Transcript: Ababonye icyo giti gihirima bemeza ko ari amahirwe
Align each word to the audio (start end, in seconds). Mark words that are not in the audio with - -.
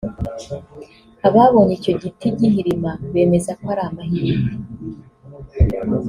Ababonye 1.27 1.73
icyo 1.79 1.91
giti 2.01 2.27
gihirima 2.39 2.91
bemeza 3.13 3.51
ko 3.59 3.65
ari 3.73 3.81
amahirwe 3.89 4.41